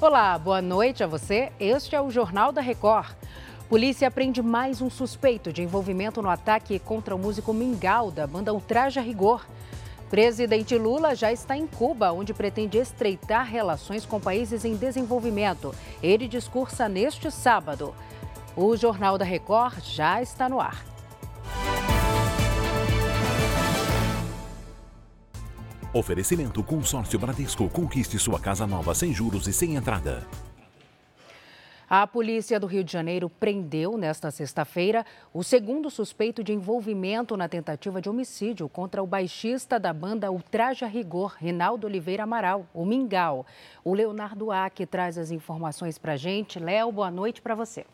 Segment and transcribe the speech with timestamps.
[0.00, 1.50] Olá, boa noite a você.
[1.58, 3.16] Este é o Jornal da Record.
[3.68, 8.54] Polícia prende mais um suspeito de envolvimento no ataque contra o músico Mingau da banda
[8.54, 9.44] Ultraja Rigor.
[10.08, 15.74] Presidente Lula já está em Cuba, onde pretende estreitar relações com países em desenvolvimento.
[16.00, 17.92] Ele discursa neste sábado.
[18.54, 20.87] O Jornal da Record já está no ar.
[25.92, 27.66] Oferecimento Consórcio Bradesco.
[27.70, 30.26] Conquiste sua casa nova sem juros e sem entrada.
[31.88, 37.48] A polícia do Rio de Janeiro prendeu nesta sexta-feira o segundo suspeito de envolvimento na
[37.48, 43.46] tentativa de homicídio contra o baixista da banda Ultraja Rigor, Rinaldo Oliveira Amaral, o Mingau.
[43.82, 46.58] O Leonardo Aque traz as informações para gente.
[46.58, 47.86] Léo, boa noite para você.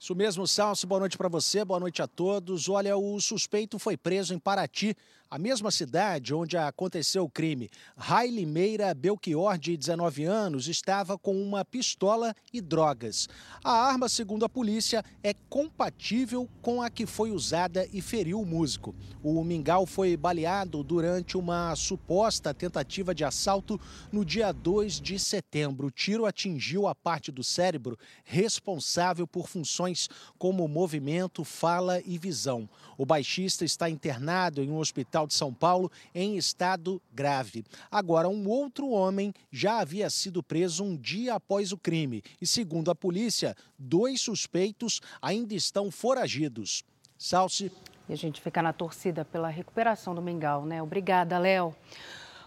[0.00, 0.86] Isso mesmo, Salso.
[0.86, 2.68] Boa noite para você, boa noite a todos.
[2.68, 4.96] Olha, o suspeito foi preso em Paraty
[5.30, 11.40] a mesma cidade onde aconteceu o crime, Riley Meira Belchior, de 19 anos, estava com
[11.40, 13.28] uma pistola e drogas.
[13.62, 18.46] A arma, segundo a polícia, é compatível com a que foi usada e feriu o
[18.46, 18.94] músico.
[19.22, 23.78] O Mingau foi baleado durante uma suposta tentativa de assalto
[24.10, 25.88] no dia 2 de setembro.
[25.88, 32.66] O tiro atingiu a parte do cérebro responsável por funções como movimento, fala e visão.
[32.96, 37.64] O baixista está internado em um hospital de São Paulo em estado grave.
[37.90, 42.90] Agora, um outro homem já havia sido preso um dia após o crime e, segundo
[42.90, 46.84] a polícia, dois suspeitos ainda estão foragidos.
[47.16, 47.72] Salce.
[48.08, 50.82] E a gente fica na torcida pela recuperação do Mingau, né?
[50.82, 51.74] Obrigada, Léo.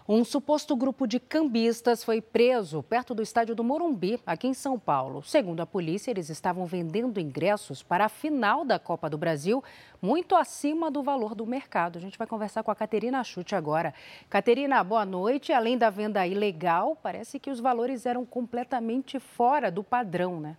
[0.08, 4.76] Um suposto grupo de cambistas foi preso perto do estádio do Morumbi, aqui em São
[4.76, 5.22] Paulo.
[5.22, 9.62] Segundo a polícia, eles estavam vendendo ingressos para a final da Copa do Brasil,
[10.00, 11.98] muito acima do valor do mercado.
[11.98, 13.94] A gente vai conversar com a Caterina Chute agora.
[14.28, 15.52] Caterina, boa noite.
[15.52, 20.56] Além da venda ilegal, parece que os valores eram completamente fora do padrão, né?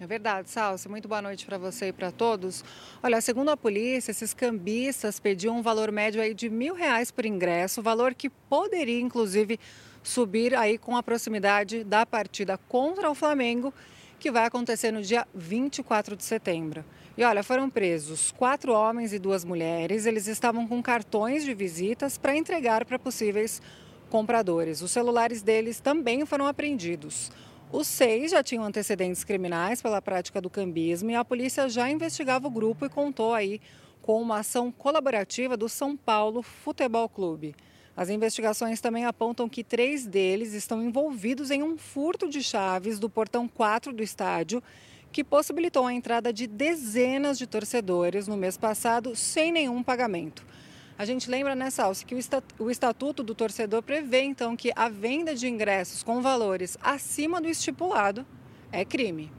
[0.00, 0.88] É verdade, Salsi.
[0.88, 2.64] Muito boa noite para você e para todos.
[3.00, 7.24] Olha, segundo a polícia, esses cambistas pediam um valor médio aí de mil reais por
[7.24, 9.58] ingresso, valor que poderia, inclusive,
[10.02, 13.72] subir aí com a proximidade da partida contra o Flamengo,
[14.18, 16.84] que vai acontecer no dia 24 de setembro.
[17.16, 20.06] E olha, foram presos quatro homens e duas mulheres.
[20.06, 23.62] Eles estavam com cartões de visitas para entregar para possíveis
[24.10, 24.82] compradores.
[24.82, 27.30] Os celulares deles também foram apreendidos.
[27.76, 32.46] Os seis já tinham antecedentes criminais pela prática do cambismo e a polícia já investigava
[32.46, 33.60] o grupo e contou aí
[34.00, 37.52] com uma ação colaborativa do São Paulo Futebol Clube.
[37.96, 43.10] As investigações também apontam que três deles estão envolvidos em um furto de chaves do
[43.10, 44.62] portão 4 do estádio,
[45.10, 50.46] que possibilitou a entrada de dezenas de torcedores no mês passado sem nenhum pagamento.
[50.96, 52.14] A gente lembra, né, Salsi, que
[52.58, 57.48] o Estatuto do Torcedor prevê, então, que a venda de ingressos com valores acima do
[57.48, 58.24] estipulado
[58.70, 59.32] é crime.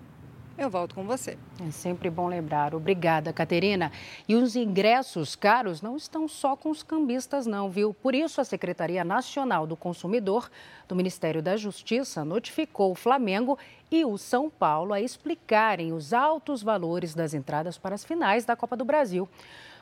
[0.58, 1.38] Eu volto com você.
[1.66, 2.74] É sempre bom lembrar.
[2.74, 3.92] Obrigada, Caterina.
[4.26, 7.94] E os ingressos caros não estão só com os cambistas, não, viu?
[7.94, 10.50] Por isso, a Secretaria Nacional do Consumidor
[10.88, 13.58] do Ministério da Justiça notificou o Flamengo
[13.92, 18.56] e o São Paulo a explicarem os altos valores das entradas para as finais da
[18.56, 19.28] Copa do Brasil.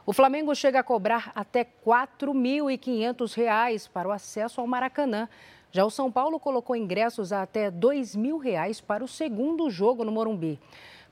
[0.06, 5.30] O Flamengo chega a cobrar até R$ 4.500 para o acesso ao Maracanã.
[5.72, 10.12] Já o São Paulo colocou ingressos a até R$ 2.000 para o segundo jogo no
[10.12, 10.60] Morumbi.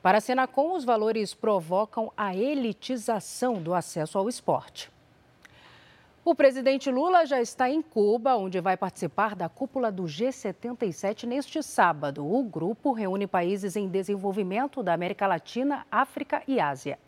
[0.02, 4.92] Para a Senacom, os valores provocam a elitização do acesso ao esporte.
[6.26, 11.64] O presidente Lula já está em Cuba, onde vai participar da cúpula do G77 neste
[11.64, 12.30] sábado.
[12.30, 17.00] O grupo reúne países em desenvolvimento da América Latina, África e Ásia.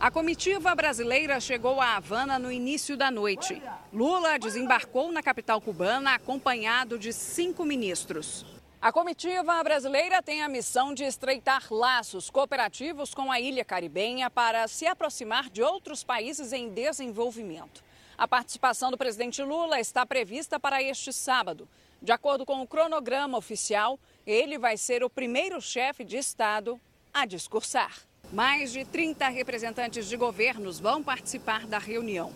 [0.00, 3.62] A comitiva brasileira chegou a Havana no início da noite.
[3.92, 8.46] Lula desembarcou na capital cubana acompanhado de cinco ministros.
[8.80, 14.66] A comitiva brasileira tem a missão de estreitar laços cooperativos com a ilha caribenha para
[14.68, 17.84] se aproximar de outros países em desenvolvimento.
[18.16, 21.68] A participação do presidente Lula está prevista para este sábado.
[22.00, 26.80] De acordo com o cronograma oficial, ele vai ser o primeiro chefe de Estado
[27.12, 28.09] a discursar.
[28.32, 32.32] Mais de 30 representantes de governos vão participar da reunião.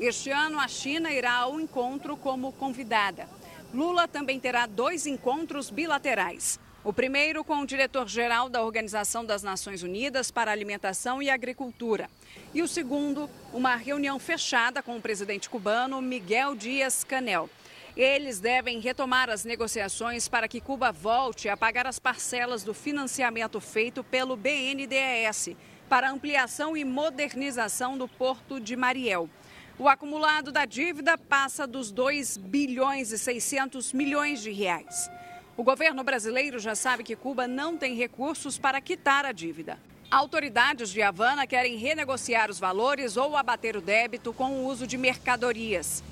[0.00, 3.28] Este ano, a China irá ao encontro como convidada.
[3.72, 6.58] Lula também terá dois encontros bilaterais.
[6.82, 12.08] O primeiro com o diretor-geral da Organização das Nações Unidas para Alimentação e Agricultura.
[12.54, 17.50] E o segundo, uma reunião fechada com o presidente cubano Miguel Dias Canel.
[17.96, 23.60] Eles devem retomar as negociações para que Cuba volte a pagar as parcelas do financiamento
[23.60, 25.50] feito pelo BNDES
[25.88, 29.30] para ampliação e modernização do porto de Mariel.
[29.78, 35.08] O acumulado da dívida passa dos 2 bilhões e 600 milhões de reais.
[35.56, 39.78] O governo brasileiro já sabe que Cuba não tem recursos para quitar a dívida.
[40.10, 44.98] Autoridades de Havana querem renegociar os valores ou abater o débito com o uso de
[44.98, 46.02] mercadorias.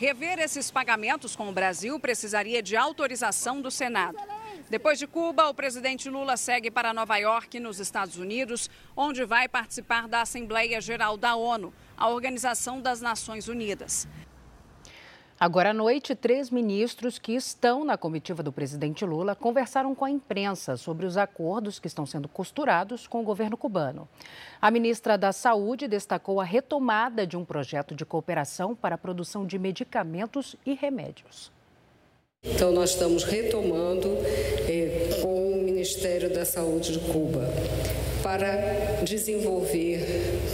[0.00, 4.16] Rever esses pagamentos com o Brasil precisaria de autorização do Senado.
[4.70, 9.46] Depois de Cuba, o presidente Lula segue para Nova York, nos Estados Unidos, onde vai
[9.46, 14.08] participar da Assembleia Geral da ONU, a Organização das Nações Unidas.
[15.42, 20.10] Agora à noite, três ministros que estão na comitiva do presidente Lula conversaram com a
[20.10, 24.06] imprensa sobre os acordos que estão sendo costurados com o governo cubano.
[24.60, 29.46] A ministra da Saúde destacou a retomada de um projeto de cooperação para a produção
[29.46, 31.50] de medicamentos e remédios.
[32.44, 34.08] Então, nós estamos retomando
[34.68, 37.48] eh, com o Ministério da Saúde de Cuba
[38.22, 40.00] para desenvolver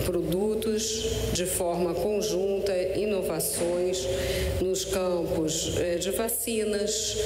[0.05, 4.07] produtos de forma conjunta, inovações
[4.61, 7.17] nos campos eh, de vacinas,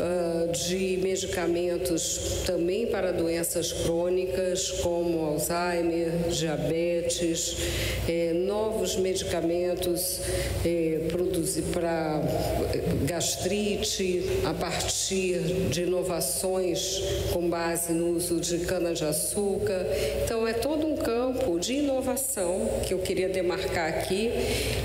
[0.00, 7.56] ah, de medicamentos também para doenças crônicas como Alzheimer, diabetes,
[8.08, 10.20] eh, novos medicamentos
[10.64, 11.08] eh,
[11.72, 12.22] para
[13.04, 15.38] gastrite a partir
[15.70, 17.02] de inovações
[17.32, 19.86] com base no uso de cana-de-açúcar.
[20.24, 24.30] Então, é todo um campo de inovação que eu queria demarcar aqui.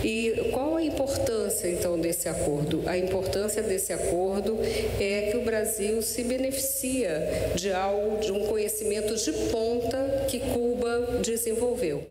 [0.04, 2.84] E qual a importância, então, desse acordo?
[2.88, 4.58] A importância desse acordo
[5.00, 11.20] é que o Brasil se beneficia de algo, de um conhecimento de ponta que Cuba
[11.22, 12.08] desenvolveu.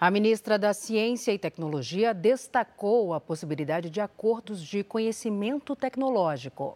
[0.00, 6.74] A ministra da Ciência e Tecnologia destacou a possibilidade de acordos de conhecimento tecnológico.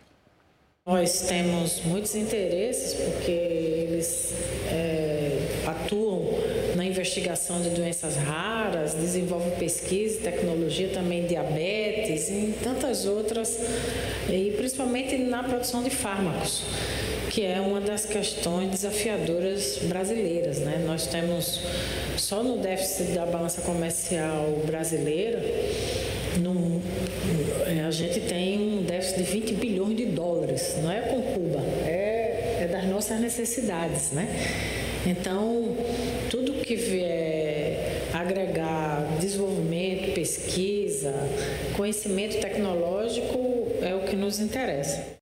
[0.87, 4.35] Nós temos muitos interesses porque eles
[4.71, 6.29] é, atuam
[6.77, 13.59] na investigação de doenças raras, desenvolvem pesquisa e tecnologia também diabetes e tantas outras,
[14.29, 16.65] e principalmente na produção de fármacos,
[17.31, 20.59] que é uma das questões desafiadoras brasileiras.
[20.59, 20.85] Né?
[20.87, 21.63] Nós temos
[22.19, 25.41] só no déficit da balança comercial brasileira
[27.67, 29.74] é, a gente tem um déficit de 20 bilhões
[30.79, 34.29] não é com Cuba, é, é das nossas necessidades, né?
[35.07, 35.77] Então,
[36.31, 41.13] tudo que vier agregar desenvolvimento, pesquisa,
[41.77, 43.39] conhecimento tecnológico
[43.83, 45.15] é o que nos interessa.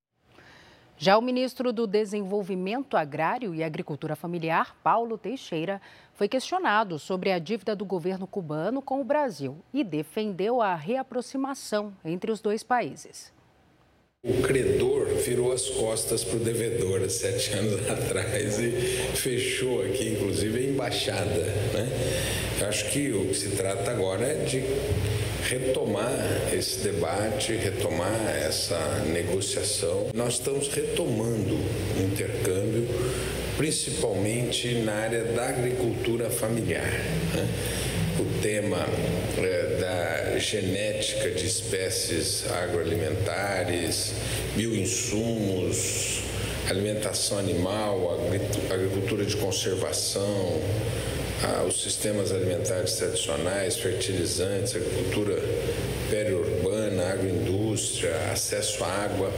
[0.96, 5.82] Já o ministro do Desenvolvimento Agrário e Agricultura Familiar, Paulo Teixeira,
[6.14, 11.92] foi questionado sobre a dívida do governo cubano com o Brasil e defendeu a reaproximação
[12.04, 13.32] entre os dois países.
[14.24, 18.70] O credor virou as costas para o devedor há sete anos atrás e
[19.16, 21.42] fechou aqui, inclusive, a embaixada.
[21.74, 21.88] Né?
[22.68, 24.62] Acho que o que se trata agora é de
[25.48, 26.12] retomar
[26.52, 28.14] esse debate, retomar
[28.46, 30.06] essa negociação.
[30.14, 32.86] Nós estamos retomando o intercâmbio,
[33.56, 36.92] principalmente na área da agricultura familiar.
[37.34, 37.48] Né?
[38.20, 38.86] O tema
[39.38, 39.61] é,
[40.38, 44.14] genética de espécies agroalimentares,
[44.54, 46.22] bioinsumos,
[46.68, 48.20] alimentação animal,
[48.70, 50.60] agricultura de conservação,
[51.66, 55.42] os sistemas alimentares tradicionais, fertilizantes, agricultura
[56.10, 59.32] periurbana, agroindústria, acesso à água,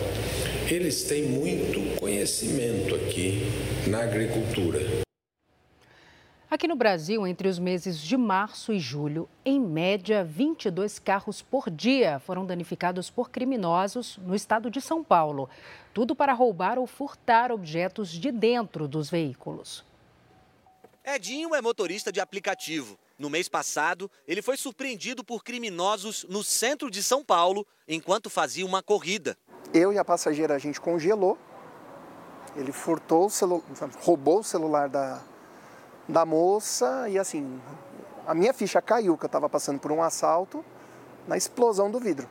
[0.69, 3.47] eles têm muito conhecimento aqui
[3.87, 5.04] na agricultura.
[6.55, 11.69] Aqui no Brasil, entre os meses de março e julho, em média, 22 carros por
[11.69, 15.51] dia foram danificados por criminosos no estado de São Paulo.
[15.93, 19.85] Tudo para roubar ou furtar objetos de dentro dos veículos.
[21.05, 22.97] Edinho é motorista de aplicativo.
[23.19, 28.65] No mês passado, ele foi surpreendido por criminosos no centro de São Paulo enquanto fazia
[28.65, 29.37] uma corrida.
[29.73, 31.37] Eu e a passageira a gente congelou.
[32.55, 33.61] Ele furtou o celu...
[33.99, 35.21] roubou o celular da,
[36.09, 37.61] da moça e assim,
[38.27, 40.65] a minha ficha caiu que eu estava passando por um assalto
[41.27, 42.29] na explosão do vidro.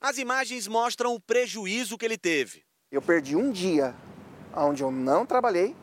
[0.00, 2.62] As imagens mostram o prejuízo que ele teve.
[2.90, 3.94] Eu perdi um dia
[4.54, 5.74] onde eu não trabalhei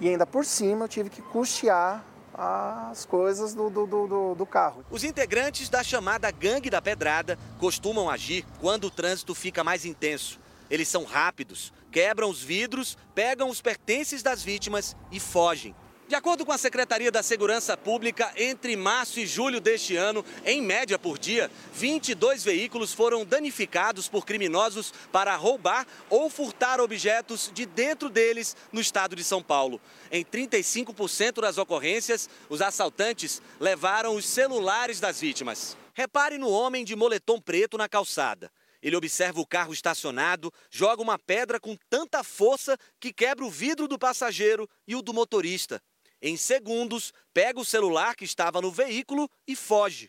[0.00, 2.04] e ainda por cima eu tive que custear
[2.34, 4.84] as coisas do, do, do, do, carro.
[4.90, 10.40] Os integrantes da chamada Gangue da Pedrada costumam agir quando o trânsito fica mais intenso.
[10.70, 15.74] Eles são rápidos, quebram os vidros, pegam os pertences das vítimas e fogem.
[16.08, 20.60] De acordo com a Secretaria da Segurança Pública, entre março e julho deste ano, em
[20.60, 27.64] média por dia, 22 veículos foram danificados por criminosos para roubar ou furtar objetos de
[27.64, 29.80] dentro deles no estado de São Paulo.
[30.10, 35.78] Em 35% das ocorrências, os assaltantes levaram os celulares das vítimas.
[35.94, 38.50] Repare no homem de moletom preto na calçada.
[38.82, 43.86] Ele observa o carro estacionado, joga uma pedra com tanta força que quebra o vidro
[43.86, 45.80] do passageiro e o do motorista.
[46.24, 50.08] Em segundos, pega o celular que estava no veículo e foge.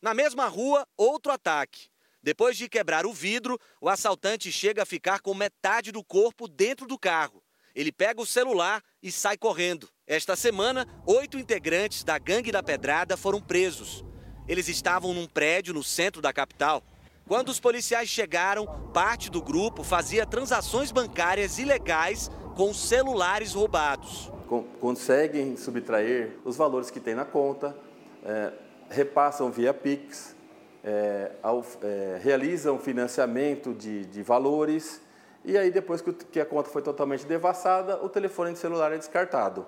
[0.00, 1.88] Na mesma rua, outro ataque.
[2.22, 6.86] Depois de quebrar o vidro, o assaltante chega a ficar com metade do corpo dentro
[6.86, 7.42] do carro.
[7.74, 9.88] Ele pega o celular e sai correndo.
[10.06, 14.04] Esta semana, oito integrantes da Gangue da Pedrada foram presos.
[14.46, 16.82] Eles estavam num prédio no centro da capital.
[17.26, 25.56] Quando os policiais chegaram, parte do grupo fazia transações bancárias ilegais com celulares roubados conseguem
[25.56, 27.76] subtrair os valores que tem na conta,
[28.24, 28.52] é,
[28.88, 30.34] repassam via Pix,
[30.82, 35.00] é, ao, é, realizam financiamento de, de, valores
[35.44, 38.98] e aí depois que, que a conta foi totalmente devassada, o telefone de celular é
[38.98, 39.66] descartado.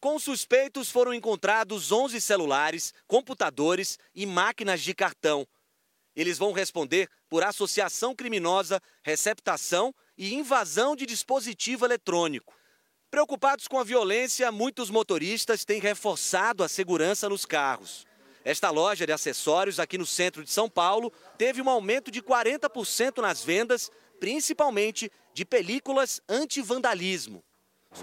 [0.00, 5.46] Com suspeitos foram encontrados 11 celulares, computadores e máquinas de cartão.
[6.14, 12.57] Eles vão responder por associação criminosa, receptação e invasão de dispositivo eletrônico.
[13.10, 18.06] Preocupados com a violência, muitos motoristas têm reforçado a segurança nos carros.
[18.44, 23.22] Esta loja de acessórios aqui no centro de São Paulo teve um aumento de 40%
[23.22, 27.42] nas vendas, principalmente de películas anti-vandalismo.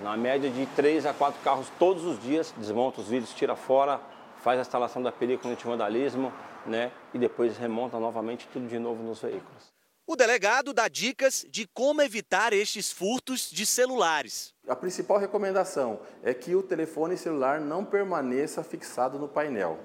[0.02, 4.02] Na média de 3 a 4 carros todos os dias, desmonta os vidros, tira fora,
[4.44, 6.34] faz a instalação da película anti-vandalismo
[6.66, 9.75] né, e depois remonta novamente tudo de novo nos veículos.
[10.08, 14.54] O delegado dá dicas de como evitar estes furtos de celulares.
[14.68, 19.80] A principal recomendação é que o telefone celular não permaneça fixado no painel.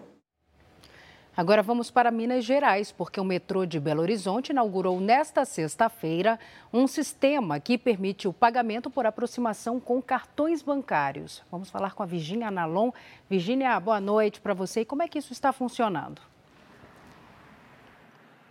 [1.35, 6.39] Agora vamos para Minas Gerais, porque o metrô de Belo Horizonte inaugurou nesta sexta-feira
[6.71, 11.43] um sistema que permite o pagamento por aproximação com cartões bancários.
[11.51, 12.93] Vamos falar com a Virginia Analon.
[13.29, 14.83] Virginia, boa noite para você.
[14.83, 16.21] E como é que isso está funcionando?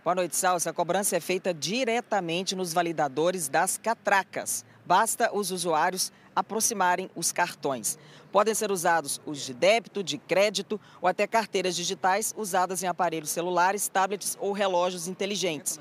[0.02, 0.70] Boa noite, Salsa.
[0.70, 4.64] A cobrança é feita diretamente nos validadores das catracas.
[4.86, 7.98] Basta os usuários aproximarem os cartões.
[8.32, 13.28] Podem ser usados os de débito, de crédito ou até carteiras digitais usadas em aparelhos
[13.28, 15.78] celulares, tablets ou relógios inteligentes.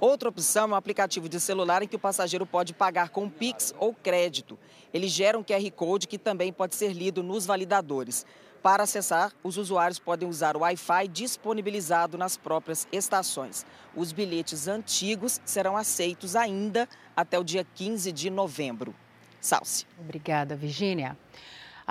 [0.00, 3.72] Outra opção é um aplicativo de celular em que o passageiro pode pagar com Pix
[3.78, 4.58] ou crédito.
[4.92, 8.26] Ele gera um QR Code que também pode ser lido nos validadores.
[8.62, 13.64] Para acessar, os usuários podem usar o Wi-Fi disponibilizado nas próprias estações.
[13.96, 16.86] Os bilhetes antigos serão aceitos ainda
[17.16, 18.94] até o dia 15 de novembro.
[19.40, 19.86] Salce.
[19.98, 21.16] Obrigada, Virgínia.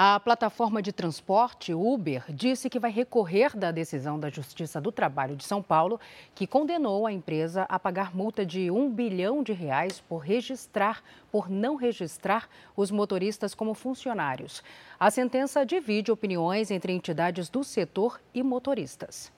[0.02, 5.36] A plataforma de transporte Uber disse que vai recorrer da decisão da Justiça do Trabalho
[5.36, 6.00] de São Paulo,
[6.34, 11.50] que condenou a empresa a pagar multa de um bilhão de reais por registrar, por
[11.50, 14.64] não registrar os motoristas como funcionários.
[14.98, 19.30] A sentença divide opiniões entre entidades do setor e motoristas.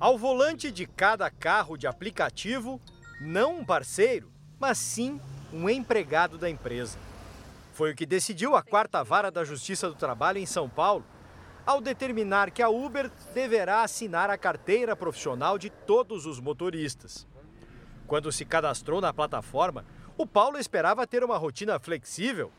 [0.00, 2.80] Ao volante de cada carro de aplicativo,
[3.20, 5.20] não um parceiro, mas sim
[5.52, 7.09] um empregado da empresa.
[7.80, 11.02] Foi o que decidiu a quarta vara da Justiça do Trabalho em São Paulo,
[11.64, 17.26] ao determinar que a Uber deverá assinar a carteira profissional de todos os motoristas.
[18.06, 19.86] Quando se cadastrou na plataforma,
[20.18, 22.52] o Paulo esperava ter uma rotina flexível,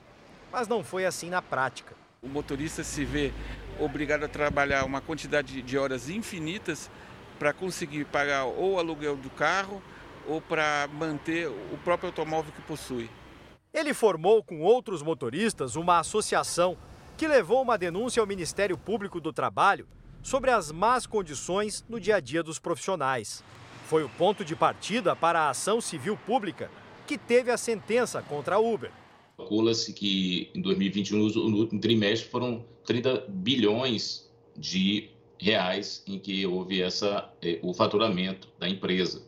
[0.51, 1.93] mas não foi assim na prática.
[2.19, 3.31] O motorista se vê
[3.79, 6.89] obrigado a trabalhar uma quantidade de horas infinitas
[7.37, 9.83] para conseguir pagar ou o aluguel do carro
[10.27, 13.07] ou para manter o próprio automóvel que possui.
[13.73, 16.77] Ele formou com outros motoristas uma associação
[17.17, 19.87] que levou uma denúncia ao Ministério Público do Trabalho
[20.21, 23.41] sobre as más condições no dia a dia dos profissionais.
[23.87, 26.69] Foi o ponto de partida para a ação civil pública
[27.07, 28.91] que teve a sentença contra a Uber.
[29.37, 35.09] Calcula-se que em 2021, no último trimestre, foram 30 bilhões de
[35.39, 39.21] reais em que houve essa, eh, o faturamento da empresa.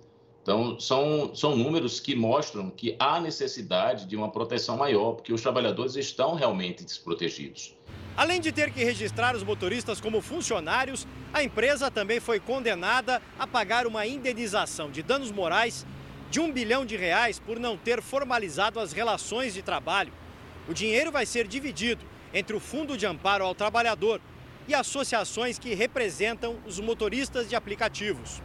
[0.43, 5.41] Então, são, são números que mostram que há necessidade de uma proteção maior, porque os
[5.41, 7.73] trabalhadores estão realmente desprotegidos.
[8.17, 13.47] Além de ter que registrar os motoristas como funcionários, a empresa também foi condenada a
[13.47, 15.85] pagar uma indenização de danos morais
[16.29, 20.12] de um bilhão de reais por não ter formalizado as relações de trabalho.
[20.67, 24.19] O dinheiro vai ser dividido entre o Fundo de Amparo ao Trabalhador
[24.67, 28.41] e associações que representam os motoristas de aplicativos.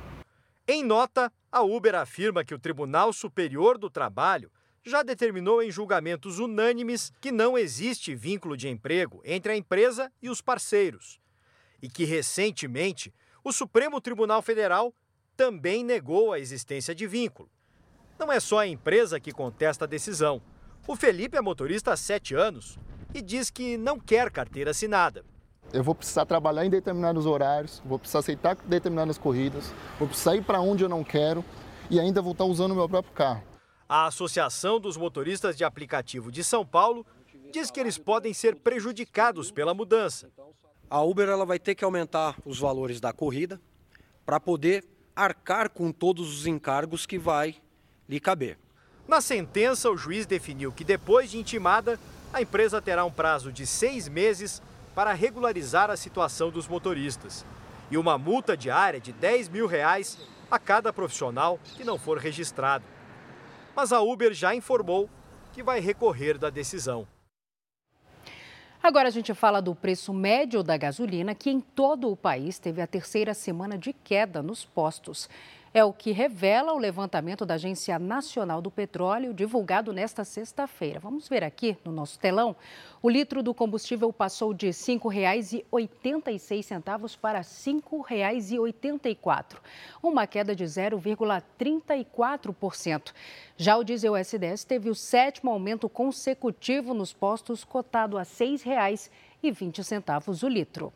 [0.71, 4.53] Em nota, a Uber afirma que o Tribunal Superior do Trabalho
[4.85, 10.29] já determinou em julgamentos unânimes que não existe vínculo de emprego entre a empresa e
[10.29, 11.19] os parceiros.
[11.81, 14.95] E que, recentemente, o Supremo Tribunal Federal
[15.35, 17.51] também negou a existência de vínculo.
[18.19, 20.43] Não é só a empresa que contesta a decisão.
[20.87, 22.79] O Felipe é motorista há sete anos
[23.15, 25.25] e diz que não quer carteira assinada.
[25.73, 30.43] Eu vou precisar trabalhar em determinados horários, vou precisar aceitar determinadas corridas, vou precisar ir
[30.43, 31.45] para onde eu não quero
[31.91, 33.43] e ainda vou estar usando o meu próprio carro.
[33.87, 37.07] A Associação dos Motoristas de Aplicativo de São Paulo
[37.53, 40.31] diz que eles podem ser prejudicados pela mudança.
[40.89, 43.61] A Uber ela vai ter que aumentar os valores da corrida
[44.25, 44.85] para poder
[45.15, 47.57] arcar com todos os encargos que vai
[48.09, 48.59] lhe caber.
[49.07, 51.99] Na sentença, o juiz definiu que depois de intimada,
[52.33, 54.63] a empresa terá um prazo de seis meses
[54.99, 57.47] para regularizar a situação dos motoristas
[57.89, 60.19] e uma multa diária de 10 mil reais
[60.51, 62.85] a cada profissional que não for registrado
[63.77, 65.09] mas a Uber já informou
[65.53, 67.07] que vai recorrer da decisão.
[68.83, 72.83] Agora a gente fala do preço médio da gasolina, que em todo o país teve
[72.83, 75.29] a terceira semana de queda nos postos.
[75.73, 80.99] É o que revela o levantamento da Agência Nacional do Petróleo, divulgado nesta sexta-feira.
[80.99, 82.57] Vamos ver aqui no nosso telão.
[83.03, 89.59] O litro do combustível passou de R$ 5,86 para R$ 5,84,
[90.03, 93.13] uma queda de 0,34%.
[93.57, 100.43] Já o diesel SDS teve o sétimo aumento consecutivo nos postos, cotado a R$ 6,20
[100.43, 100.91] o litro.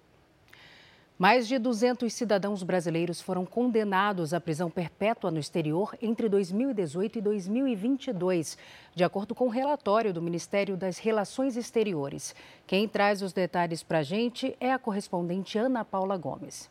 [1.23, 7.23] Mais de 200 cidadãos brasileiros foram condenados à prisão perpétua no exterior entre 2018 e
[7.23, 8.59] 2022,
[8.93, 12.35] de acordo com o relatório do Ministério das Relações Exteriores.
[12.67, 16.69] Quem traz os detalhes para a gente é a correspondente Ana Paula Gomes.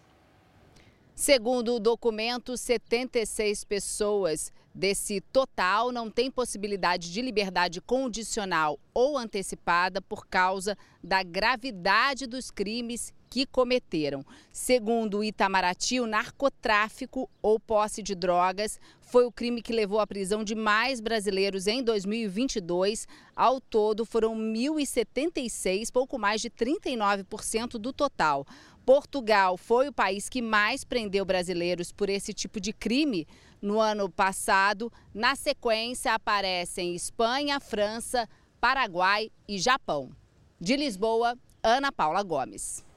[1.16, 10.02] Segundo o documento, 76 pessoas desse total não têm possibilidade de liberdade condicional ou antecipada
[10.02, 14.26] por causa da gravidade dos crimes que cometeram.
[14.52, 20.06] Segundo o Itamaraty, o narcotráfico ou posse de drogas foi o crime que levou à
[20.06, 23.08] prisão de mais brasileiros em 2022.
[23.34, 28.46] Ao todo, foram 1.076, pouco mais de 39% do total.
[28.86, 33.26] Portugal foi o país que mais prendeu brasileiros por esse tipo de crime
[33.62, 34.92] no ano passado.
[35.14, 38.28] Na sequência, aparecem Espanha, França,
[38.60, 40.12] Paraguai e Japão.
[40.60, 42.91] De Lisboa, Ana Paula Gomes.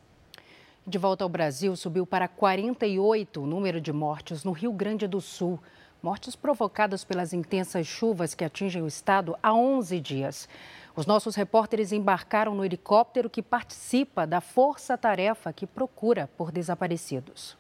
[0.87, 5.19] De volta ao Brasil, subiu para 48 o número de mortes no Rio Grande do
[5.19, 5.59] Sul.
[6.03, 10.47] Mortes provocadas pelas intensas chuvas que atingem o estado há 11 dias.
[10.95, 17.57] Os nossos repórteres embarcaram no helicóptero que participa da força-tarefa que procura por desaparecidos.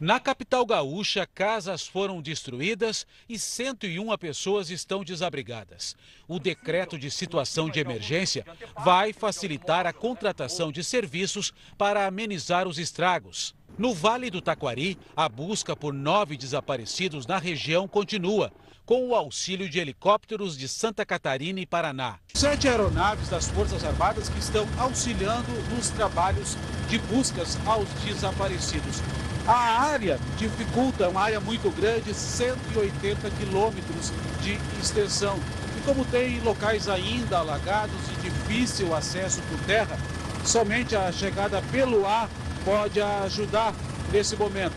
[0.00, 5.96] Na capital gaúcha, casas foram destruídas e 101 pessoas estão desabrigadas.
[6.28, 8.46] O decreto de situação de emergência
[8.84, 13.56] vai facilitar a contratação de serviços para amenizar os estragos.
[13.76, 18.52] No Vale do Taquari, a busca por nove desaparecidos na região continua,
[18.86, 22.20] com o auxílio de helicópteros de Santa Catarina e Paraná.
[22.34, 26.56] Sete aeronaves das Forças Armadas que estão auxiliando nos trabalhos
[26.88, 29.02] de buscas aos desaparecidos.
[29.48, 35.38] A área dificulta, é uma área muito grande, 180 quilômetros de extensão.
[35.74, 39.96] E como tem locais ainda alagados e difícil acesso por terra,
[40.44, 42.28] somente a chegada pelo ar
[42.62, 43.74] pode ajudar
[44.12, 44.76] nesse momento.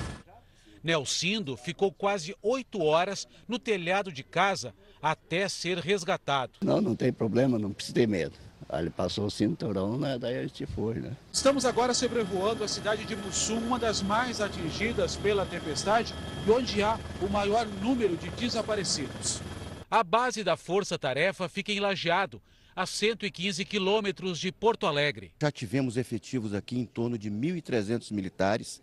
[0.81, 6.53] Nelcindo ficou quase oito horas no telhado de casa até ser resgatado.
[6.63, 8.37] Não, não tem problema, não precisa ter medo.
[8.71, 10.17] Aí ele passou o cinturão, né?
[10.17, 11.11] Daí a gente foi, né?
[11.31, 16.15] Estamos agora sobrevoando a cidade de Mussum, uma das mais atingidas pela tempestade
[16.47, 19.41] e onde há o maior número de desaparecidos.
[19.89, 22.41] A base da Força Tarefa fica em Lajeado,
[22.73, 25.33] a 115 quilômetros de Porto Alegre.
[25.41, 28.81] Já tivemos efetivos aqui em torno de 1.300 militares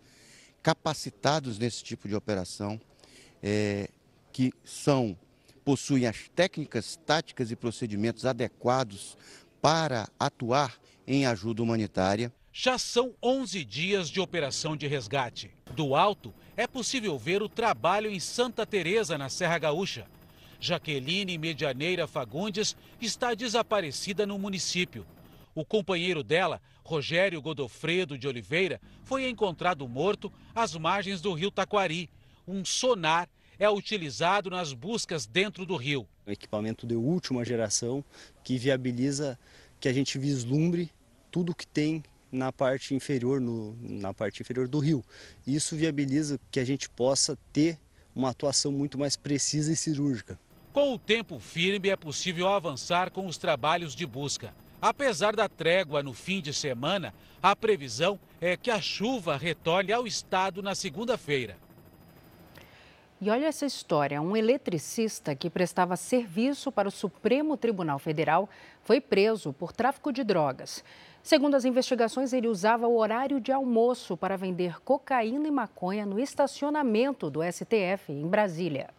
[0.61, 2.79] capacitados nesse tipo de operação,
[3.41, 3.89] é,
[4.31, 5.17] que são
[5.65, 9.17] possuem as técnicas, táticas e procedimentos adequados
[9.61, 10.75] para atuar
[11.07, 12.31] em ajuda humanitária.
[12.51, 15.51] Já são 11 dias de operação de resgate.
[15.75, 20.07] Do alto, é possível ver o trabalho em Santa Teresa, na Serra Gaúcha.
[20.59, 25.05] Jaqueline Medianeira Fagundes está desaparecida no município.
[25.55, 32.09] O companheiro dela, Rogério Godofredo de Oliveira, foi encontrado morto às margens do rio Taquari.
[32.47, 36.07] Um sonar é utilizado nas buscas dentro do rio.
[36.25, 38.03] Um equipamento de última geração
[38.43, 39.37] que viabiliza
[39.79, 40.89] que a gente vislumbre
[41.29, 45.03] tudo que tem na parte inferior, no, na parte inferior do rio.
[45.45, 47.77] Isso viabiliza que a gente possa ter
[48.15, 50.39] uma atuação muito mais precisa e cirúrgica.
[50.71, 54.53] Com o tempo firme, é possível avançar com os trabalhos de busca.
[54.81, 60.07] Apesar da trégua no fim de semana, a previsão é que a chuva retorne ao
[60.07, 61.57] estado na segunda-feira.
[63.21, 68.49] E olha essa história: um eletricista que prestava serviço para o Supremo Tribunal Federal
[68.81, 70.83] foi preso por tráfico de drogas.
[71.21, 76.17] Segundo as investigações, ele usava o horário de almoço para vender cocaína e maconha no
[76.17, 78.89] estacionamento do STF em Brasília.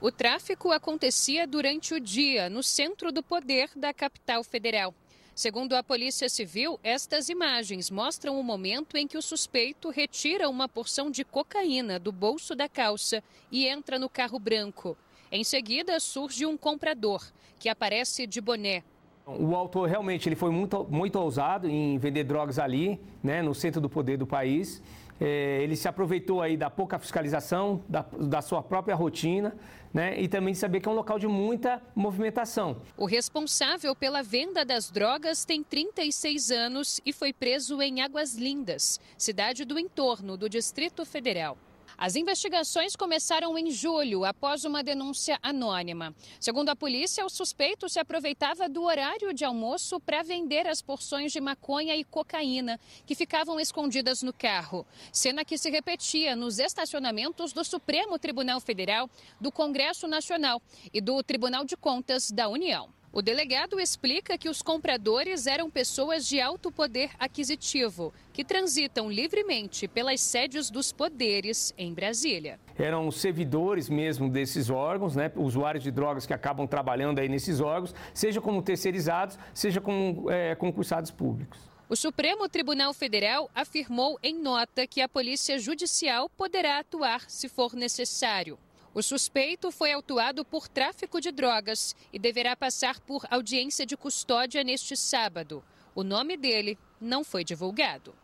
[0.00, 4.92] O tráfico acontecia durante o dia no centro do poder da capital federal.
[5.36, 10.66] Segundo a Polícia Civil, estas imagens mostram o momento em que o suspeito retira uma
[10.66, 13.22] porção de cocaína do bolso da calça
[13.52, 14.96] e entra no carro branco.
[15.30, 17.22] Em seguida, surge um comprador,
[17.58, 18.82] que aparece de boné.
[19.26, 23.78] O autor realmente ele foi muito, muito ousado em vender drogas ali, né, no centro
[23.78, 24.82] do poder do país.
[25.20, 29.56] É, ele se aproveitou aí da pouca fiscalização, da, da sua própria rotina,
[29.92, 32.82] né, e também de saber que é um local de muita movimentação.
[32.98, 39.00] O responsável pela venda das drogas tem 36 anos e foi preso em Águas Lindas,
[39.16, 41.56] cidade do entorno do Distrito Federal.
[41.98, 46.14] As investigações começaram em julho, após uma denúncia anônima.
[46.38, 51.32] Segundo a polícia, o suspeito se aproveitava do horário de almoço para vender as porções
[51.32, 54.86] de maconha e cocaína que ficavam escondidas no carro.
[55.10, 59.08] Cena que se repetia nos estacionamentos do Supremo Tribunal Federal,
[59.40, 60.60] do Congresso Nacional
[60.92, 62.95] e do Tribunal de Contas da União.
[63.16, 69.88] O delegado explica que os compradores eram pessoas de alto poder aquisitivo, que transitam livremente
[69.88, 72.60] pelas sedes dos poderes em Brasília.
[72.78, 77.94] Eram servidores mesmo desses órgãos, né, usuários de drogas que acabam trabalhando aí nesses órgãos,
[78.12, 81.58] seja como terceirizados, seja como é, concursados públicos.
[81.88, 87.72] O Supremo Tribunal Federal afirmou em nota que a Polícia Judicial poderá atuar se for
[87.72, 88.58] necessário.
[88.96, 94.64] O suspeito foi autuado por tráfico de drogas e deverá passar por audiência de custódia
[94.64, 95.62] neste sábado.
[95.94, 98.14] O nome dele não foi divulgado.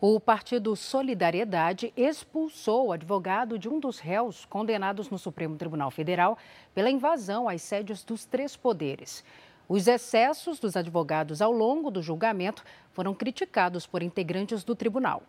[0.00, 6.36] O Partido Solidariedade expulsou o advogado de um dos réus condenados no Supremo Tribunal Federal
[6.74, 9.22] pela invasão às sedes dos três poderes.
[9.68, 15.22] Os excessos dos advogados ao longo do julgamento foram criticados por integrantes do tribunal.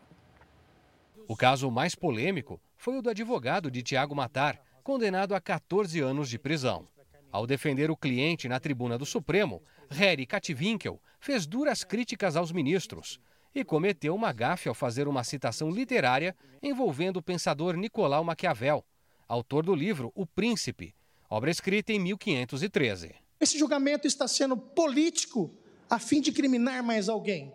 [1.27, 6.29] O caso mais polêmico foi o do advogado de Tiago Matar, condenado a 14 anos
[6.29, 6.87] de prisão.
[7.31, 13.19] Ao defender o cliente na tribuna do Supremo, Harry Kativinkel fez duras críticas aos ministros
[13.55, 18.85] e cometeu uma gafe ao fazer uma citação literária envolvendo o pensador Nicolau Maquiavel,
[19.27, 20.93] autor do livro O Príncipe,
[21.27, 23.15] obra escrita em 1513.
[23.39, 25.51] Esse julgamento está sendo político
[25.89, 27.51] a fim de criminar mais alguém,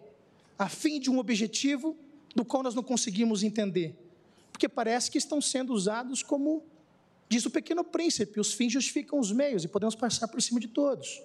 [0.58, 1.96] a fim de um objetivo
[2.34, 3.96] do qual nós não conseguimos entender
[4.60, 6.62] porque parece que estão sendo usados como
[7.30, 10.68] diz o pequeno príncipe, os fins justificam os meios e podemos passar por cima de
[10.68, 11.22] todos.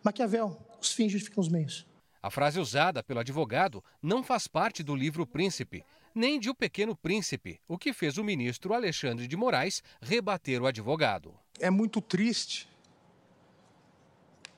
[0.00, 1.84] Maquiavel, os fins justificam os meios.
[2.22, 5.84] A frase usada pelo advogado não faz parte do livro Príncipe,
[6.14, 10.66] nem de O Pequeno Príncipe, o que fez o ministro Alexandre de Moraes rebater o
[10.66, 11.34] advogado.
[11.58, 12.68] É muito triste.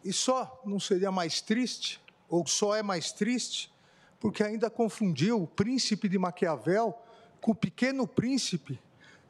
[0.04, 3.71] E só não seria mais triste, ou só é mais triste,
[4.22, 6.96] porque ainda confundiu o príncipe de Maquiavel
[7.40, 8.80] com O Pequeno Príncipe,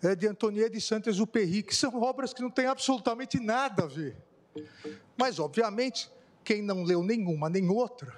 [0.02, 4.14] é, de Antonier de Saint-Exupéry, que são obras que não têm absolutamente nada a ver.
[5.16, 6.10] Mas, obviamente,
[6.44, 8.14] quem não leu nenhuma nem outra,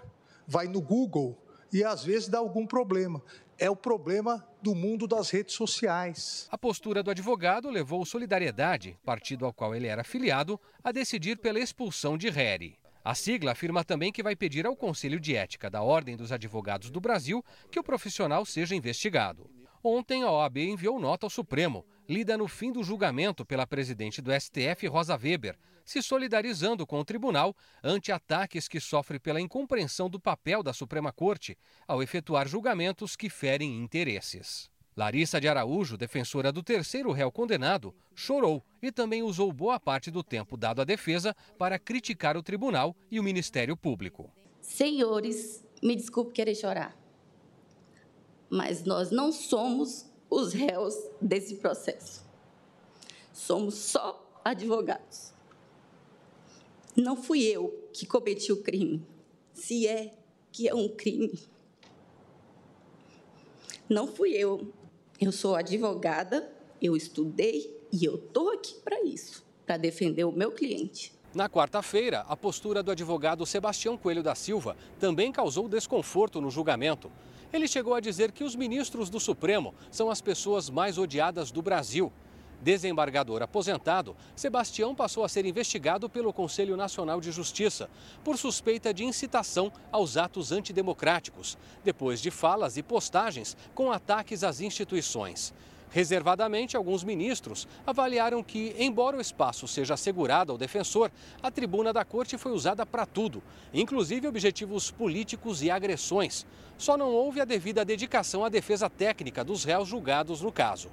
[0.48, 1.38] vai no Google
[1.72, 3.22] e às vezes dá algum problema.
[3.56, 6.48] É o problema do mundo das redes sociais.
[6.50, 11.38] A postura do advogado levou o Solidariedade, partido ao qual ele era afiliado, a decidir
[11.38, 12.76] pela expulsão de Harry.
[13.04, 16.90] A sigla afirma também que vai pedir ao Conselho de Ética da Ordem dos Advogados
[16.90, 19.50] do Brasil que o profissional seja investigado.
[19.82, 24.32] Ontem, a OAB enviou nota ao Supremo, lida no fim do julgamento pela presidente do
[24.32, 30.18] STF, Rosa Weber, se solidarizando com o tribunal ante ataques que sofre pela incompreensão do
[30.18, 34.70] papel da Suprema Corte ao efetuar julgamentos que ferem interesses.
[34.96, 40.22] Larissa de Araújo, defensora do terceiro réu condenado, chorou e também usou boa parte do
[40.22, 44.30] tempo dado à defesa para criticar o tribunal e o Ministério Público.
[44.60, 47.04] Senhores, me desculpe querer chorar
[48.54, 52.24] mas nós não somos os réus desse processo.
[53.32, 55.32] Somos só advogados.
[56.96, 59.04] Não fui eu que cometi o crime,
[59.52, 60.16] se é
[60.52, 61.36] que é um crime.
[63.88, 64.72] Não fui eu.
[65.20, 66.50] Eu sou advogada,
[66.82, 71.14] eu estudei e eu estou aqui para isso para defender o meu cliente.
[71.32, 77.10] Na quarta-feira, a postura do advogado Sebastião Coelho da Silva também causou desconforto no julgamento.
[77.52, 81.62] Ele chegou a dizer que os ministros do Supremo são as pessoas mais odiadas do
[81.62, 82.12] Brasil.
[82.64, 87.90] Desembargador aposentado, Sebastião passou a ser investigado pelo Conselho Nacional de Justiça
[88.24, 94.62] por suspeita de incitação aos atos antidemocráticos, depois de falas e postagens com ataques às
[94.62, 95.52] instituições.
[95.90, 102.02] Reservadamente, alguns ministros avaliaram que, embora o espaço seja assegurado ao defensor, a tribuna da
[102.02, 103.42] corte foi usada para tudo,
[103.74, 106.46] inclusive objetivos políticos e agressões.
[106.78, 110.90] Só não houve a devida dedicação à defesa técnica dos réus julgados no caso.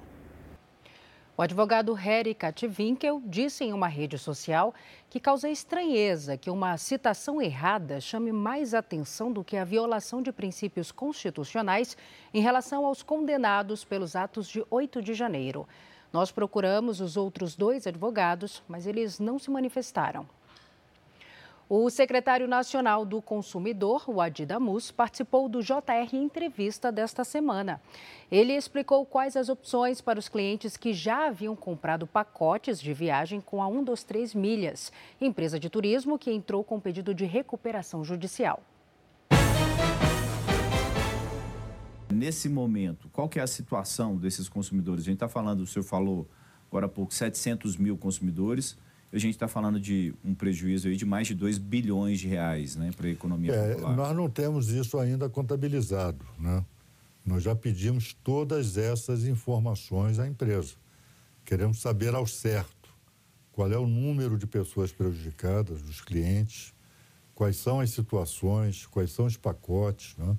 [1.34, 4.74] O advogado Harry Katwinkel disse em uma rede social
[5.08, 10.30] que causa estranheza que uma citação errada chame mais atenção do que a violação de
[10.30, 11.96] princípios constitucionais
[12.34, 15.66] em relação aos condenados pelos atos de 8 de janeiro.
[16.12, 20.28] Nós procuramos os outros dois advogados, mas eles não se manifestaram.
[21.74, 27.80] O secretário nacional do consumidor, o Adi Damus, participou do JR Entrevista desta semana.
[28.30, 33.40] Ele explicou quais as opções para os clientes que já haviam comprado pacotes de viagem
[33.40, 38.62] com a 123 Milhas, empresa de turismo que entrou com pedido de recuperação judicial.
[42.12, 45.04] Nesse momento, qual que é a situação desses consumidores?
[45.04, 46.28] A gente está falando, o senhor falou
[46.68, 48.76] agora há pouco, 700 mil consumidores
[49.12, 52.76] a gente está falando de um prejuízo aí de mais de 2 bilhões de reais
[52.76, 53.94] né, para a economia é, popular.
[53.94, 56.24] Nós não temos isso ainda contabilizado.
[56.38, 56.64] Né?
[57.24, 60.74] Nós já pedimos todas essas informações à empresa.
[61.44, 62.90] Queremos saber ao certo
[63.52, 66.72] qual é o número de pessoas prejudicadas, dos clientes,
[67.34, 70.16] quais são as situações, quais são os pacotes.
[70.16, 70.36] Né?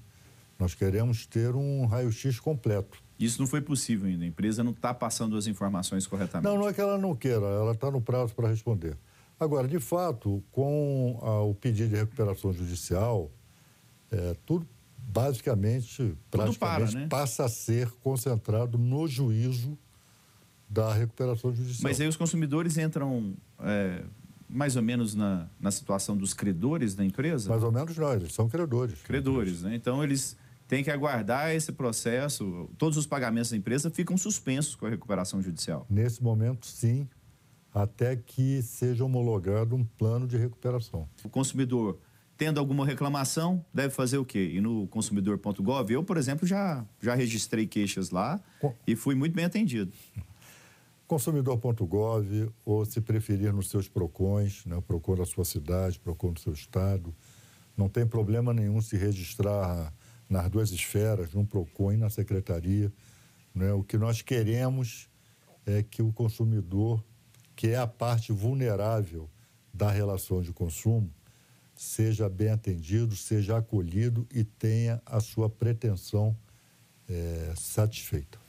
[0.57, 3.03] Nós queremos ter um raio-x completo.
[3.23, 4.23] Isso não foi possível ainda.
[4.23, 6.51] A empresa não está passando as informações corretamente.
[6.51, 8.97] Não, não é que ela não queira, ela está no prazo para responder.
[9.39, 13.31] Agora, de fato, com a, o pedido de recuperação judicial,
[14.11, 17.07] é, tudo basicamente, praticamente, para, né?
[17.07, 19.77] passa a ser concentrado no juízo
[20.69, 21.83] da recuperação judicial.
[21.83, 24.03] Mas aí os consumidores entram é,
[24.49, 27.49] mais ou menos na, na situação dos credores da empresa?
[27.49, 29.01] Mais ou menos não, eles são credores.
[29.01, 29.75] Credores, né?
[29.75, 32.69] Então eles tem que aguardar esse processo.
[32.77, 35.85] Todos os pagamentos da empresa ficam suspensos com a recuperação judicial.
[35.89, 37.07] Nesse momento, sim,
[37.73, 41.09] até que seja homologado um plano de recuperação.
[41.23, 41.99] O consumidor,
[42.37, 44.51] tendo alguma reclamação, deve fazer o quê?
[44.53, 45.91] Ir no consumidor.gov?
[45.91, 48.73] Eu, por exemplo, já, já registrei queixas lá Com...
[48.85, 49.91] e fui muito bem atendido.
[51.07, 54.81] Consumidor.gov, ou se preferir nos seus PROCONs, né?
[54.87, 57.13] PROCON da sua cidade, PROCON do seu estado.
[57.75, 59.93] Não tem problema nenhum se registrar
[60.29, 62.91] nas duas esferas, no PROCON e na Secretaria.
[63.53, 63.71] Né?
[63.73, 65.09] O que nós queremos
[65.65, 67.03] é que o consumidor,
[67.55, 69.29] que é a parte vulnerável
[69.73, 71.11] da relação de consumo,
[71.75, 76.35] seja bem atendido, seja acolhido e tenha a sua pretensão
[77.09, 78.39] é, satisfeita.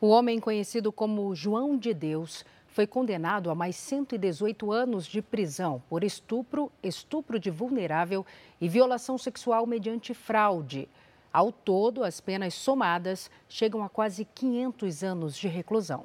[0.00, 2.44] O homem conhecido como João de Deus
[2.76, 8.26] foi condenado a mais 118 anos de prisão por estupro, estupro de vulnerável
[8.60, 10.86] e violação sexual mediante fraude.
[11.32, 16.04] Ao todo, as penas somadas chegam a quase 500 anos de reclusão.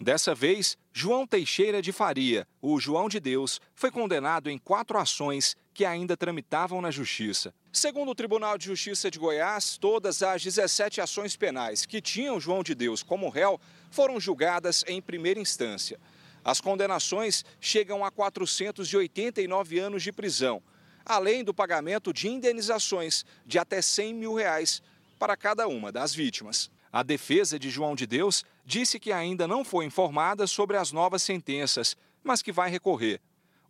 [0.00, 5.56] Dessa vez, João Teixeira de Faria, o João de Deus, foi condenado em quatro ações
[5.74, 7.52] que ainda tramitavam na Justiça.
[7.72, 12.62] Segundo o Tribunal de Justiça de Goiás, todas as 17 ações penais que tinham João
[12.62, 15.98] de Deus como réu foram julgadas em primeira instância.
[16.44, 20.62] As condenações chegam a 489 anos de prisão,
[21.04, 24.80] além do pagamento de indenizações de até 100 mil reais
[25.18, 26.70] para cada uma das vítimas.
[26.92, 31.22] A defesa de João de Deus disse que ainda não foi informada sobre as novas
[31.22, 33.20] sentenças, mas que vai recorrer.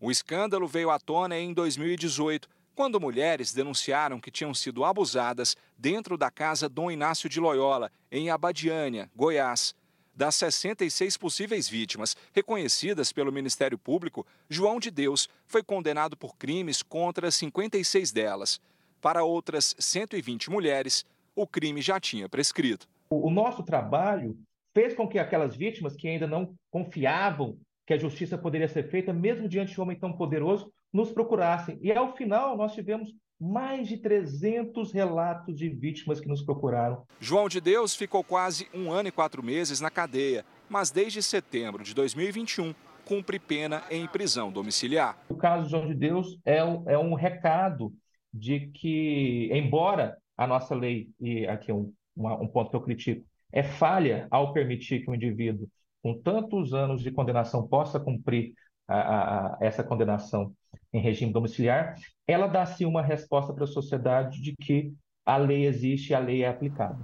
[0.00, 6.16] O escândalo veio à tona em 2018, quando mulheres denunciaram que tinham sido abusadas dentro
[6.16, 9.74] da casa Dom Inácio de Loyola, em Abadiânia, Goiás.
[10.14, 16.82] Das 66 possíveis vítimas reconhecidas pelo Ministério Público, João de Deus foi condenado por crimes
[16.82, 18.60] contra 56 delas.
[19.00, 21.04] Para outras 120 mulheres,
[21.34, 22.88] o crime já tinha prescrito.
[23.10, 24.36] O nosso trabalho
[24.74, 29.14] fez com que aquelas vítimas que ainda não confiavam que a justiça poderia ser feita,
[29.14, 31.78] mesmo diante de um homem tão poderoso, nos procurassem.
[31.80, 37.04] E ao final, nós tivemos mais de 300 relatos de vítimas que nos procuraram.
[37.18, 41.82] João de Deus ficou quase um ano e quatro meses na cadeia, mas desde setembro
[41.82, 42.74] de 2021
[43.06, 45.18] cumpre pena em prisão domiciliar.
[45.30, 47.90] O caso de João de Deus é um, é um recado
[48.34, 53.24] de que, embora a nossa lei, e aqui é um, um ponto que eu critico,
[53.52, 55.68] é falha ao permitir que um indivíduo
[56.02, 58.52] com tantos anos de condenação possa cumprir
[58.86, 60.52] a, a, a essa condenação
[60.92, 61.94] em regime domiciliar,
[62.26, 64.92] ela dá sim uma resposta para a sociedade de que
[65.24, 66.98] a lei existe e a lei é aplicada.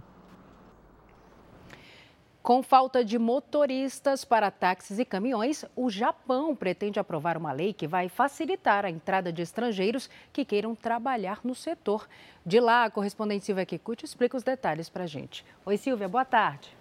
[2.45, 7.89] Com falta de motoristas para táxis e caminhões, o Japão pretende aprovar uma lei que
[7.89, 12.07] vai facilitar a entrada de estrangeiros que queiram trabalhar no setor.
[12.45, 15.43] De lá, a correspondente Silvia Kikuchi explica os detalhes para a gente.
[15.65, 16.77] Oi, Silvia, boa tarde.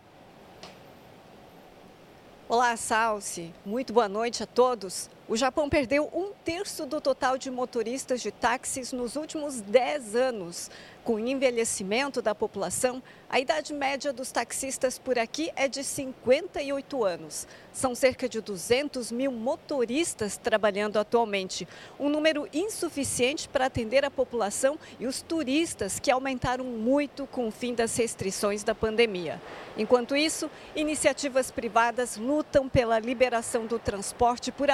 [2.49, 3.53] Olá, Salsi.
[3.65, 5.09] Muito boa noite a todos.
[5.25, 10.69] O Japão perdeu um terço do total de motoristas de táxis nos últimos 10 anos.
[11.01, 17.03] Com o envelhecimento da população, a idade média dos taxistas por aqui é de 58
[17.03, 17.45] anos.
[17.73, 21.67] São cerca de 200 mil motoristas trabalhando atualmente,
[21.99, 27.51] um número insuficiente para atender a população e os turistas, que aumentaram muito com o
[27.51, 29.41] fim das restrições da pandemia.
[29.77, 34.69] Enquanto isso, iniciativas privadas lutam pela liberação do transporte por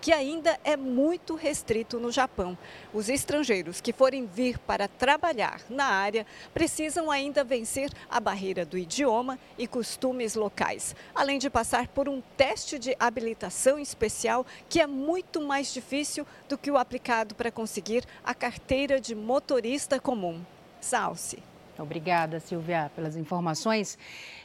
[0.00, 2.56] que ainda é muito restrito no Japão.
[2.92, 8.78] Os estrangeiros que forem vir para trabalhar na área precisam ainda vencer a barreira do
[8.78, 14.86] idioma e costumes locais, além de passar por um teste de habilitação especial que é
[14.86, 20.40] muito mais difícil do que o aplicado para conseguir a carteira de motorista comum.
[20.80, 21.42] Salce.
[21.78, 23.96] Obrigada, Silvia, pelas informações.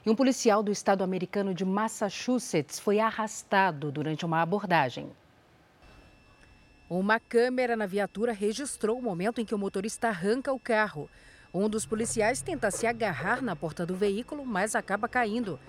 [0.05, 5.09] E um policial do estado americano de Massachusetts foi arrastado durante uma abordagem.
[6.87, 11.09] Uma câmera na viatura registrou o momento em que o motorista arranca o carro.
[11.51, 15.59] Um dos policiais tenta se agarrar na porta do veículo, mas acaba caindo.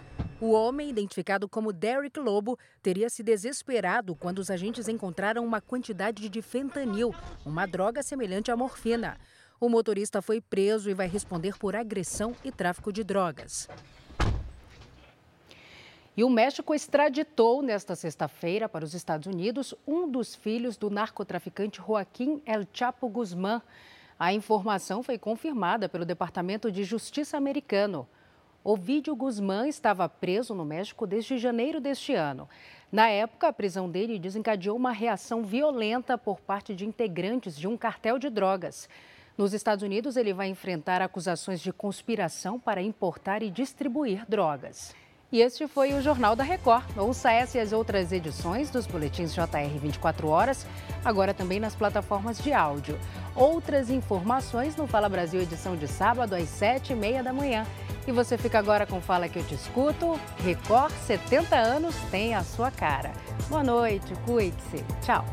[0.40, 6.28] O homem, identificado como Derek Lobo, teria se desesperado quando os agentes encontraram uma quantidade
[6.28, 7.14] de fentanil,
[7.46, 9.16] uma droga semelhante à morfina.
[9.64, 13.66] O motorista foi preso e vai responder por agressão e tráfico de drogas.
[16.14, 21.78] E o México extraditou nesta sexta-feira para os Estados Unidos um dos filhos do narcotraficante
[21.78, 23.62] Joaquim El Chapo Guzmán.
[24.18, 28.06] A informação foi confirmada pelo Departamento de Justiça americano.
[28.62, 32.46] Ovidio Guzmán estava preso no México desde janeiro deste ano.
[32.92, 37.78] Na época, a prisão dele desencadeou uma reação violenta por parte de integrantes de um
[37.78, 38.90] cartel de drogas.
[39.36, 44.94] Nos Estados Unidos, ele vai enfrentar acusações de conspiração para importar e distribuir drogas.
[45.32, 46.84] E este foi o Jornal da Record.
[46.96, 50.64] Ouça essa e as outras edições dos boletins JR 24 horas,
[51.04, 52.96] agora também nas plataformas de áudio.
[53.34, 57.66] Outras informações no Fala Brasil, edição de sábado, às 7h30 da manhã.
[58.06, 60.20] E você fica agora com Fala Que Eu Te Escuto.
[60.44, 63.10] Record 70 anos tem a sua cara.
[63.48, 64.84] Boa noite, cuide-se.
[65.04, 65.24] Tchau.